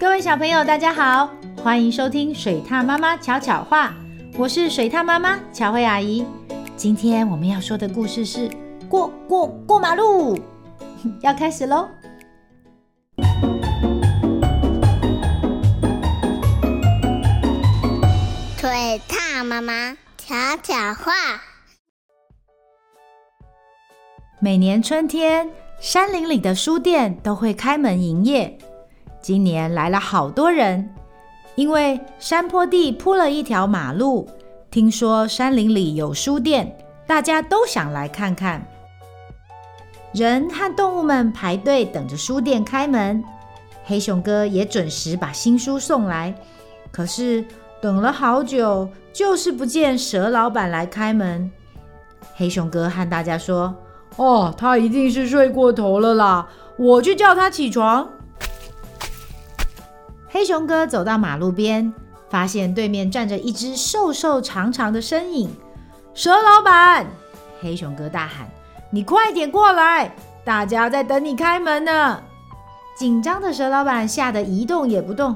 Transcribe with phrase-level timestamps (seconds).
[0.00, 1.28] 各位小朋友，大家好，
[1.60, 3.92] 欢迎收听水獭妈妈巧巧话，
[4.38, 6.24] 我是水獭妈妈巧慧阿姨。
[6.76, 8.48] 今天我们要说的故事是
[8.88, 10.38] 过过过马路，
[11.20, 11.88] 要开始喽。
[18.56, 21.12] 水獭妈妈巧巧话。
[24.38, 28.56] 每年春天，山林里的书店都会开门营业。
[29.20, 30.88] 今年来了好多人，
[31.54, 34.28] 因为山坡地铺了一条马路。
[34.70, 36.76] 听说山林里有书店，
[37.06, 38.66] 大家都想来看看。
[40.12, 43.22] 人和动物们排队等着书店开门。
[43.84, 46.34] 黑熊哥也准时把新书送来，
[46.90, 47.44] 可是
[47.80, 51.50] 等了好久，就是不见蛇老板来开门。
[52.34, 53.74] 黑熊哥和大家说。
[54.16, 56.48] 哦，他一定是睡过头了啦！
[56.76, 58.08] 我去叫他起床。
[60.30, 61.90] 黑熊哥走到马路边，
[62.28, 65.50] 发现对面站着一只瘦瘦长长的身影。
[66.12, 67.06] 蛇老板，
[67.62, 68.46] 黑熊哥大喊
[68.92, 72.20] ：“你快点过来，大家在等你开门呢！”
[72.94, 75.34] 紧张的蛇老板吓得一动也不动。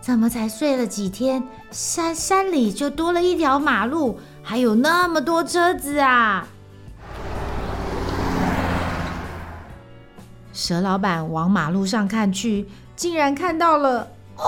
[0.00, 6.48] 怎么才睡了几天，山山里就多了一条马路，还有那么多车子啊！
[10.52, 14.44] 蛇老板往马路上看去，竟然看到了哦，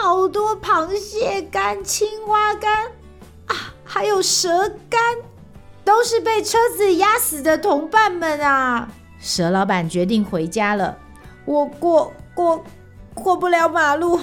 [0.00, 2.86] 好多螃蟹干、青蛙干
[3.46, 5.00] 啊，还有蛇干，
[5.84, 8.88] 都是被车子压死的同伴们啊！
[9.18, 10.96] 蛇老板决定回家了。
[11.44, 12.64] 我过过
[13.14, 14.18] 过不了马路，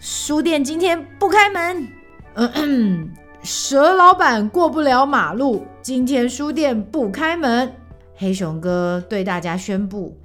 [0.00, 1.88] 书店今天不开门。
[2.34, 3.10] 嗯，
[3.42, 7.72] 蛇老板过不了马路，今天书店不开门。
[8.16, 10.16] 黑熊哥对大家宣布。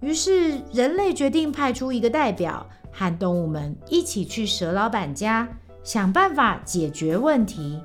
[0.00, 2.66] 于是，人类决定派出一个代表，
[2.96, 5.46] 和动物们一起去蛇老板家，
[5.84, 7.78] 想办法解决问题。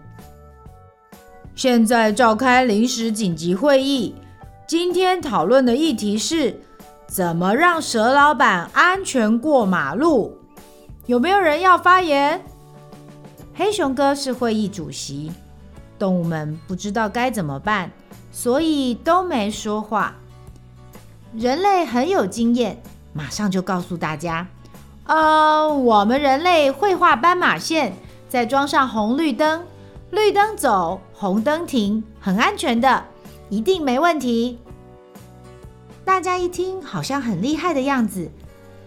[1.53, 4.15] 现在召开临时紧急会议，
[4.65, 6.57] 今天讨论的议题是
[7.07, 10.37] 怎么让蛇老板安全过马路。
[11.07, 12.41] 有没有人要发言？
[13.53, 15.29] 黑熊哥是会议主席，
[15.99, 17.91] 动物们不知道该怎么办，
[18.31, 20.15] 所以都没说话。
[21.35, 22.81] 人类很有经验，
[23.11, 24.47] 马上就告诉大家
[25.05, 27.93] ：“呃，我们人类会画斑马线，
[28.29, 29.63] 再装上红绿灯，
[30.11, 33.03] 绿灯走，红灯停，很安全的，
[33.49, 34.59] 一定没问题。”
[36.05, 38.29] 大家一听，好像很厉害的样子。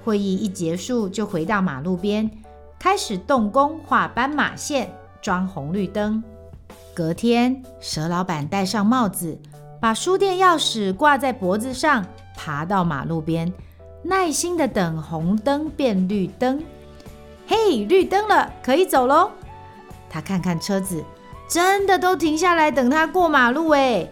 [0.04, 2.30] 会议一结束，就回到马路边，
[2.78, 6.22] 开始动工画斑马线，装红绿灯。
[6.94, 9.38] 隔天，蛇老板戴上帽子，
[9.80, 12.04] 把书店钥匙挂在脖子上。
[12.36, 13.52] 爬到马路边，
[14.04, 16.62] 耐心的等红灯变绿灯。
[17.46, 19.30] 嘿，绿灯了，可以走喽。
[20.10, 21.02] 他看看车子，
[21.48, 24.06] 真的都停下来等他过马路哎。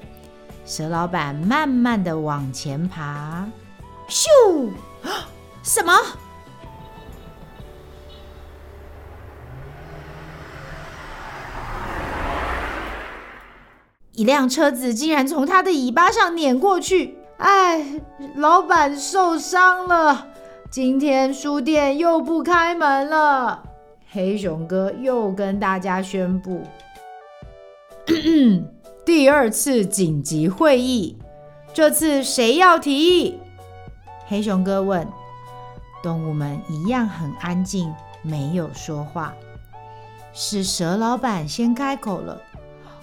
[0.64, 3.46] 蛇老板慢慢的往前爬，
[4.08, 4.70] 咻！
[5.62, 5.92] 什么？
[14.12, 17.16] 一辆车子竟然从他的尾巴上碾过去。
[17.42, 17.84] 哎，
[18.36, 20.28] 老板受伤了，
[20.70, 23.64] 今天书店又不开门了。
[24.12, 26.62] 黑熊哥又跟大家宣布，
[29.04, 31.18] 第二次紧急会议，
[31.74, 33.40] 这次谁要提议？
[34.28, 35.04] 黑熊哥问。
[36.00, 37.92] 动物们一样很安静，
[38.22, 39.34] 没有说话。
[40.32, 42.40] 是蛇老板先开口了：“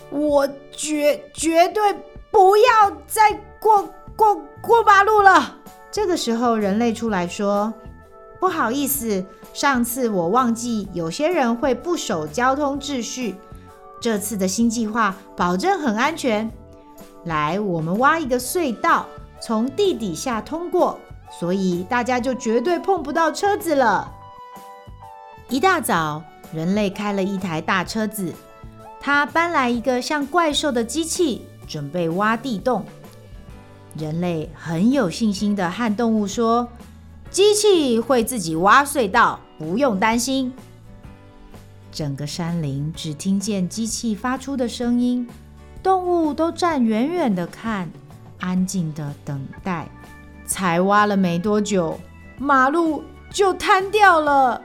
[0.09, 1.94] 我绝绝对
[2.31, 3.89] 不要再过。”
[4.19, 5.56] 过过马路了。
[5.90, 7.74] 这个时候，人类出来说
[8.38, 13.38] ：“不好意思，上次我忘记有些人会不守交通秩序。
[14.02, 16.52] 这次的新计划保证很安全。
[17.24, 19.06] 来，我们挖一个隧道，
[19.41, 21.00] 从地底下通过，
[21.40, 24.11] 所以大家就绝对碰不到车子了。”
[25.47, 26.22] 一大早，
[26.52, 28.34] 人类开了一台大车子，
[28.99, 32.84] 他搬来一个像怪兽的机器，准备挖地洞。
[33.99, 36.67] 人类很有信心地和动物说
[37.29, 40.51] ：“机器会自己挖隧道，不用担心。”
[41.91, 45.28] 整个山林只听见机器发出的声音，
[45.84, 47.91] 动物都站远远的看，
[48.40, 49.87] 安静的等待。
[50.45, 51.99] 才挖了没多久，
[52.40, 54.59] 马路就瘫掉了。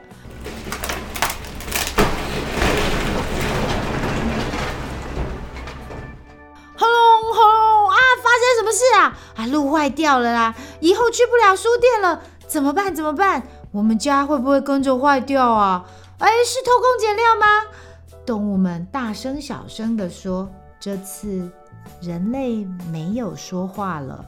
[9.45, 12.93] 路坏掉了啦，以后去不了书店了，怎么办？
[12.93, 13.43] 怎么办？
[13.71, 15.85] 我们家会不会跟着坏掉啊？
[16.19, 17.45] 哎，是偷工减料吗？
[18.25, 20.49] 动物们大声小声地说。
[20.77, 21.49] 这次
[21.99, 24.23] 人类没有说话了。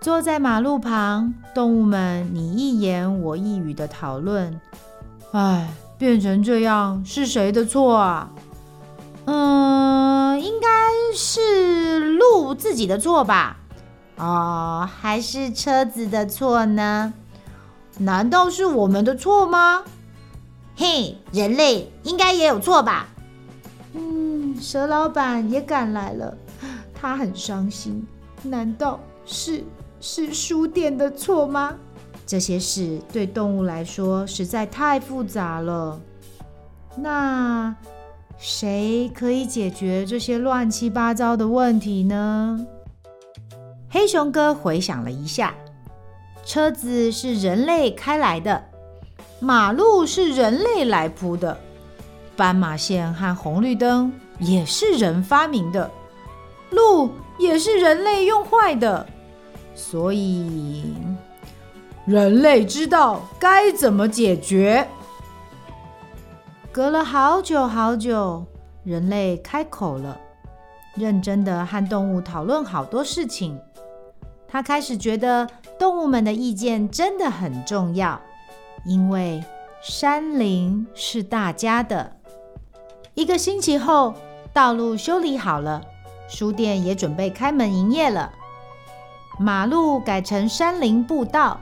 [0.00, 4.60] 坐在马路旁，动物们你一言我一语的讨论。
[5.32, 8.30] 哎，变成这样是谁的错啊？
[9.24, 10.68] 嗯，应该
[11.14, 13.56] 是鹿自己的错吧？
[14.16, 17.12] 哦，还是车子的错呢？
[17.98, 19.82] 难道是我们的错吗？
[20.76, 23.08] 嘿，人类应该也有错吧？
[23.92, 26.36] 嗯，蛇老板也赶来了，
[26.92, 28.06] 他很伤心。
[28.42, 29.64] 难道是
[30.00, 31.74] 是书店的错吗？
[32.26, 36.00] 这些事对动物来说实在太复杂了。
[36.96, 37.74] 那
[38.38, 42.66] 谁可以解决这些乱七八糟的问题呢？
[43.94, 45.54] 黑熊哥回想了一下，
[46.44, 48.64] 车子是人类开来的，
[49.38, 51.56] 马路是人类来铺的。
[52.36, 55.88] 斑马线和红绿灯也是人发明的，
[56.70, 57.08] 路
[57.38, 59.06] 也是人类用坏的，
[59.76, 60.92] 所以
[62.04, 64.88] 人类知道该怎么解决。
[66.72, 68.44] 隔了好久好久，
[68.82, 70.18] 人类开口了，
[70.96, 73.56] 认真的和动物讨论好多事情。
[74.54, 75.48] 他开始觉得
[75.80, 78.20] 动物们的意见真的很重要，
[78.84, 79.42] 因为
[79.82, 82.12] 山林是大家的。
[83.14, 84.14] 一个星期后，
[84.52, 85.82] 道路修理好了，
[86.28, 88.30] 书店也准备开门营业了。
[89.40, 91.58] 马路改成山林步道，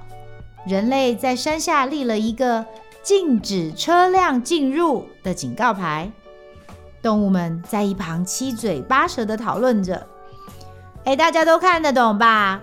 [0.67, 2.67] 人类在山下立了一个
[3.03, 6.13] 禁止车辆进入的警告牌。
[7.01, 10.07] 动物们在一旁七嘴八舌地讨论着
[11.05, 12.61] ：“哎，大家都看得懂吧？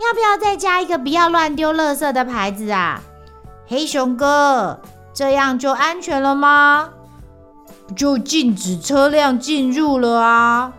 [0.00, 3.00] 要不要再加一个不要乱丢垃圾的牌子啊？”
[3.66, 4.80] 黑熊哥，
[5.12, 6.90] 这样就安全了吗？
[7.96, 10.72] 就禁止车辆进入了啊！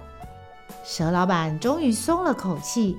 [0.83, 2.97] 蛇老板终于松了口气，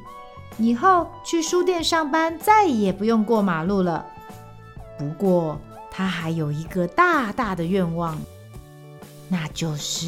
[0.58, 4.04] 以后去书店上班再也不用过马路了。
[4.98, 5.60] 不过
[5.90, 8.18] 他还有一个大大的愿望，
[9.28, 10.06] 那就是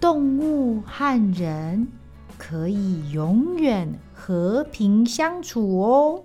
[0.00, 1.88] 动物和人
[2.36, 3.90] 可以永远
[4.26, 6.24] 和平相处哦。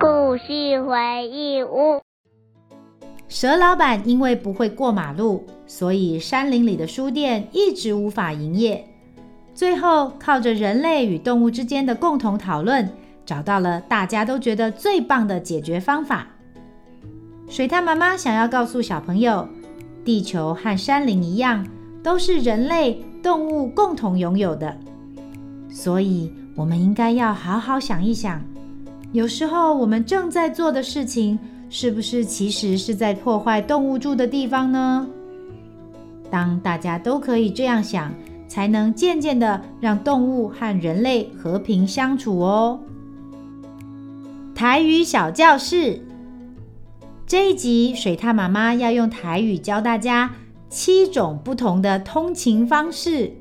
[0.00, 2.00] 故事回忆屋。
[3.28, 8.82] 蛇老板因为不会过马路，所以山林里的书店一直无法营业。
[9.52, 12.88] 最后，靠着人类与动物之间的共同讨论，
[13.26, 16.28] 找到了大家都觉得最棒的解决方法。
[17.46, 19.46] 水獭妈妈想要告诉小朋友，
[20.04, 21.66] 地球和山林一样，
[22.02, 24.76] 都是人类、动物共同拥有的，
[25.68, 28.42] 所以我们应该要好好想一想。
[29.12, 31.38] 有时候我们正在做的事情，
[31.68, 35.06] 是不是其实是在破坏动物住的地方呢？
[36.30, 38.12] 当大家都可以这样想，
[38.48, 42.80] 才能渐渐的让动物和人类和平相处哦。
[44.54, 46.00] 台语小教室
[47.26, 50.32] 这一集，水獭妈妈要用台语教大家
[50.68, 53.32] 七种不同的通勤方式。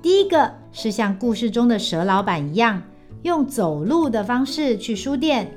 [0.00, 2.82] 第一个是像故事中的蛇老板一样。
[3.22, 5.50] 用走路的方式去书店，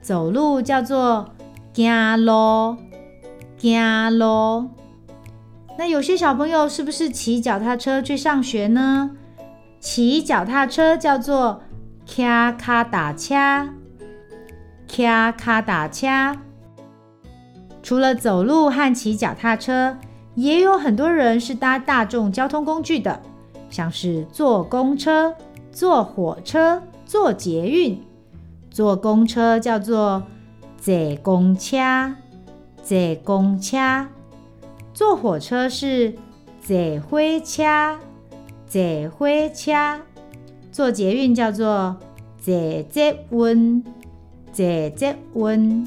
[0.00, 1.30] 走路叫做
[1.74, 2.76] 行路，
[3.58, 4.68] 行路。
[5.76, 9.16] 那有些小朋友是不是骑脚踏车去上学呢？
[9.80, 11.62] 骑脚踏车叫做
[12.06, 13.68] 骑脚踏车，
[14.92, 16.36] 骑脚踏车。
[17.82, 19.96] 除了走路和骑脚踏车，
[20.34, 23.20] 也有很多人是搭大众交通工具的，
[23.70, 25.34] 像是坐公车、
[25.70, 26.82] 坐火车。
[27.04, 28.02] 坐捷运、
[28.70, 30.22] 坐公车叫做
[30.78, 32.14] 坐公车，
[32.82, 34.06] 坐公车；
[34.94, 36.14] 坐火车是
[36.62, 37.98] 坐火车，
[38.66, 40.00] 坐火车；
[40.70, 41.96] 坐捷运叫做
[42.40, 42.54] 坐
[42.88, 43.84] 捷运，
[44.52, 45.86] 坐捷运。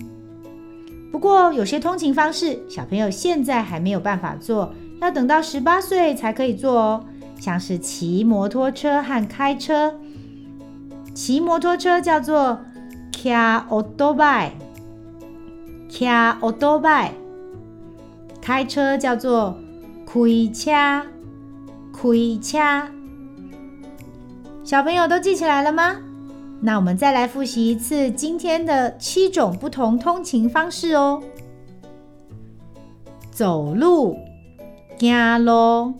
[1.11, 7.05] 不过，有些通勤方式，小朋友现在还没有办法做，要等到十八岁才可以做哦，
[7.39, 9.93] 像是骑摩托车和开车。
[11.13, 12.59] 骑摩托车叫做
[13.13, 13.33] 骑
[13.69, 14.51] 欧多拜，
[15.87, 16.05] 骑
[16.41, 17.11] 欧多拜；
[18.41, 19.57] 开车叫做
[20.05, 20.19] 开
[20.53, 20.67] 车，
[21.93, 22.91] 开车。
[24.65, 25.95] 小朋友都记起来了吗？
[26.65, 31.21] 那我们再来复习一次今天的七种不同通勤方式哦。
[33.29, 34.17] 走路，
[34.97, 35.07] 走
[35.43, 35.93] 路；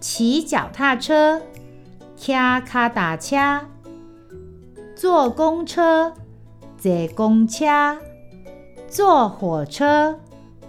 [0.00, 1.42] 骑脚踏车，
[2.16, 3.66] 骑脚踏车，
[4.96, 6.14] 坐公车，
[6.78, 7.98] 坐公车，
[8.88, 10.20] 坐火车，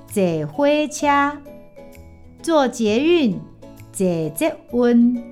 [0.05, 1.37] 坐火车，
[2.41, 3.39] 坐捷运，
[3.93, 5.23] 坐捷运，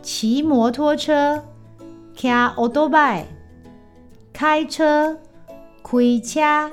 [0.00, 1.42] 骑摩托车，
[2.14, 3.26] 骑欧多拜，
[4.32, 5.16] 开车，
[5.82, 6.70] 开车。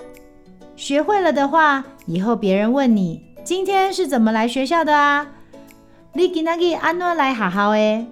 [0.75, 5.27] 学会了的话，以后别人问你今天是怎么来学校的啊？
[6.13, 8.05] 你今天安怎来学校的？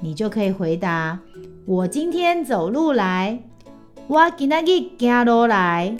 [0.00, 1.18] 你就可以回答：
[1.66, 3.38] 我今天走路来，
[4.06, 5.96] 我今天走路来。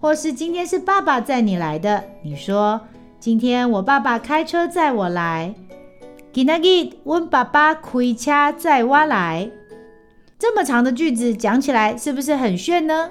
[0.00, 2.80] 或是今天是爸爸载你来的，你说：
[3.18, 5.54] 今天我爸爸开车载我来。
[6.36, 9.50] 今天我爸爸开车载我来。
[10.38, 13.08] 这么长的句子讲起来是不是很炫呢？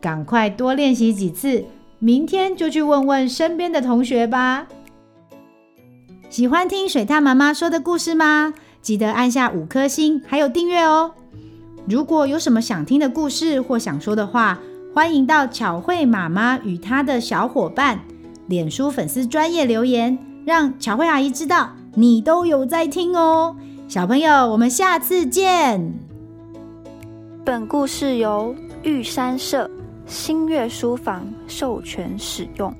[0.00, 1.64] 赶快多练习几次，
[2.00, 4.66] 明天就去问问身边的同学吧。
[6.28, 8.52] 喜欢听水獭妈妈说的故事吗？
[8.82, 11.12] 记得按下五颗星，还有订阅哦。
[11.88, 14.58] 如果有什么想听的故事或想说的话，
[14.92, 18.00] 欢迎到巧慧妈妈与她的小伙伴
[18.48, 23.54] 脸书粉丝专业留言，让巧慧阿姨知道你都有在听哦。
[23.88, 25.92] 小朋友，我们下次见。
[27.44, 29.70] 本故事由玉山社。
[30.06, 32.74] 新月书房授权使用。